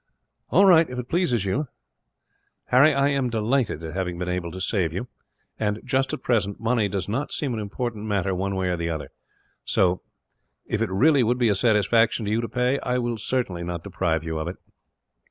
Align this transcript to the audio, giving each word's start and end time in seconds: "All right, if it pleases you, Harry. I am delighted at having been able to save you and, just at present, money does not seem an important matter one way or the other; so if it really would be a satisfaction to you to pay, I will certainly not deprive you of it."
"All 0.49 0.65
right, 0.65 0.89
if 0.89 0.97
it 0.97 1.07
pleases 1.09 1.45
you, 1.45 1.67
Harry. 2.69 2.91
I 2.91 3.09
am 3.09 3.29
delighted 3.29 3.83
at 3.83 3.93
having 3.93 4.17
been 4.17 4.27
able 4.29 4.49
to 4.51 4.59
save 4.59 4.93
you 4.93 5.07
and, 5.59 5.79
just 5.85 6.11
at 6.11 6.23
present, 6.23 6.59
money 6.59 6.87
does 6.87 7.07
not 7.07 7.31
seem 7.31 7.53
an 7.53 7.59
important 7.59 8.07
matter 8.07 8.33
one 8.33 8.55
way 8.55 8.69
or 8.69 8.77
the 8.77 8.89
other; 8.89 9.09
so 9.63 10.01
if 10.65 10.81
it 10.81 10.89
really 10.89 11.21
would 11.21 11.37
be 11.37 11.49
a 11.49 11.53
satisfaction 11.55 12.25
to 12.25 12.31
you 12.31 12.41
to 12.41 12.49
pay, 12.49 12.79
I 12.79 12.97
will 12.97 13.17
certainly 13.19 13.61
not 13.61 13.83
deprive 13.83 14.23
you 14.23 14.39
of 14.39 14.47
it." 14.47 14.55